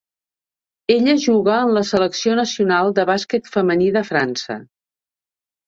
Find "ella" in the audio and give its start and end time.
0.93-1.13